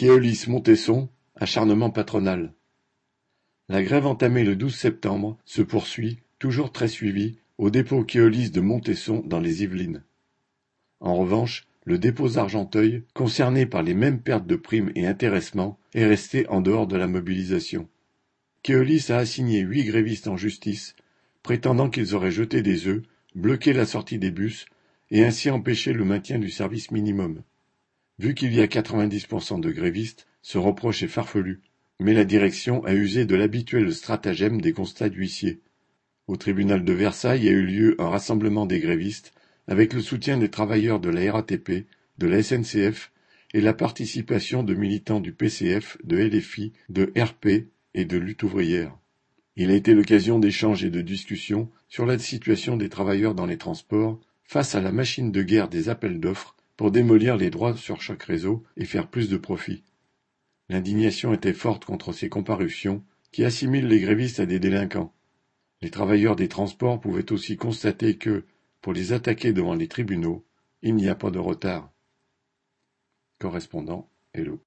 Keolis-Montesson, 0.00 1.10
acharnement 1.36 1.90
patronal. 1.90 2.54
La 3.68 3.82
grève 3.82 4.06
entamée 4.06 4.44
le 4.44 4.56
12 4.56 4.74
septembre 4.74 5.36
se 5.44 5.60
poursuit, 5.60 6.20
toujours 6.38 6.72
très 6.72 6.88
suivie, 6.88 7.36
au 7.58 7.68
dépôt 7.68 8.02
Keolis 8.02 8.50
de 8.50 8.62
Montesson 8.62 9.22
dans 9.26 9.40
les 9.40 9.62
Yvelines. 9.62 10.02
En 11.00 11.16
revanche, 11.16 11.66
le 11.84 11.98
dépôt 11.98 12.38
Argenteuil, 12.38 13.04
concerné 13.12 13.66
par 13.66 13.82
les 13.82 13.92
mêmes 13.92 14.22
pertes 14.22 14.46
de 14.46 14.56
primes 14.56 14.90
et 14.94 15.06
intéressements, 15.06 15.78
est 15.92 16.06
resté 16.06 16.48
en 16.48 16.62
dehors 16.62 16.86
de 16.86 16.96
la 16.96 17.06
mobilisation. 17.06 17.86
Keolis 18.62 19.10
a 19.10 19.18
assigné 19.18 19.60
huit 19.60 19.84
grévistes 19.84 20.28
en 20.28 20.38
justice, 20.38 20.96
prétendant 21.42 21.90
qu'ils 21.90 22.14
auraient 22.14 22.30
jeté 22.30 22.62
des 22.62 22.86
œufs, 22.86 23.02
bloqué 23.34 23.74
la 23.74 23.84
sortie 23.84 24.18
des 24.18 24.30
bus 24.30 24.64
et 25.10 25.26
ainsi 25.26 25.50
empêché 25.50 25.92
le 25.92 26.06
maintien 26.06 26.38
du 26.38 26.48
service 26.48 26.90
minimum. 26.90 27.42
Vu 28.20 28.34
qu'il 28.34 28.52
y 28.52 28.60
a 28.60 28.66
90% 28.66 29.62
de 29.62 29.70
grévistes, 29.70 30.26
ce 30.42 30.58
reproche 30.58 31.02
est 31.02 31.08
farfelu, 31.08 31.62
mais 32.00 32.12
la 32.12 32.26
direction 32.26 32.84
a 32.84 32.92
usé 32.92 33.24
de 33.24 33.34
l'habituel 33.34 33.94
stratagème 33.94 34.60
des 34.60 34.74
constats 34.74 35.08
d'huissier. 35.08 35.60
Au 36.26 36.36
tribunal 36.36 36.84
de 36.84 36.92
Versailles 36.92 37.48
a 37.48 37.50
eu 37.50 37.64
lieu 37.64 37.96
un 37.98 38.10
rassemblement 38.10 38.66
des 38.66 38.78
grévistes 38.78 39.32
avec 39.68 39.94
le 39.94 40.02
soutien 40.02 40.36
des 40.36 40.50
travailleurs 40.50 41.00
de 41.00 41.08
la 41.08 41.32
RATP, 41.32 41.86
de 42.18 42.26
la 42.26 42.42
SNCF 42.42 43.10
et 43.54 43.62
la 43.62 43.72
participation 43.72 44.62
de 44.64 44.74
militants 44.74 45.20
du 45.20 45.32
PCF, 45.32 45.96
de 46.04 46.18
LFI, 46.18 46.74
de 46.90 47.10
RP 47.18 47.70
et 47.94 48.04
de 48.04 48.18
lutte 48.18 48.42
ouvrière. 48.42 48.94
Il 49.56 49.70
a 49.70 49.74
été 49.74 49.94
l'occasion 49.94 50.38
d'échanges 50.38 50.84
et 50.84 50.90
de 50.90 51.00
discussions 51.00 51.70
sur 51.88 52.04
la 52.04 52.18
situation 52.18 52.76
des 52.76 52.90
travailleurs 52.90 53.34
dans 53.34 53.46
les 53.46 53.56
transports 53.56 54.20
face 54.44 54.74
à 54.74 54.82
la 54.82 54.92
machine 54.92 55.32
de 55.32 55.42
guerre 55.42 55.70
des 55.70 55.88
appels 55.88 56.20
d'offres 56.20 56.54
pour 56.80 56.90
démolir 56.90 57.36
les 57.36 57.50
droits 57.50 57.76
sur 57.76 58.00
chaque 58.00 58.22
réseau 58.22 58.64
et 58.78 58.86
faire 58.86 59.10
plus 59.10 59.28
de 59.28 59.36
profit. 59.36 59.84
L'indignation 60.70 61.34
était 61.34 61.52
forte 61.52 61.84
contre 61.84 62.14
ces 62.14 62.30
comparutions 62.30 63.04
qui 63.32 63.44
assimilent 63.44 63.86
les 63.86 64.00
grévistes 64.00 64.40
à 64.40 64.46
des 64.46 64.58
délinquants. 64.58 65.12
Les 65.82 65.90
travailleurs 65.90 66.36
des 66.36 66.48
transports 66.48 66.98
pouvaient 66.98 67.32
aussi 67.32 67.58
constater 67.58 68.16
que, 68.16 68.46
pour 68.80 68.94
les 68.94 69.12
attaquer 69.12 69.52
devant 69.52 69.74
les 69.74 69.88
tribunaux, 69.88 70.42
il 70.80 70.94
n'y 70.94 71.10
a 71.10 71.14
pas 71.14 71.30
de 71.30 71.38
retard. 71.38 71.92
Correspondant 73.38 74.08
Hello. 74.32 74.58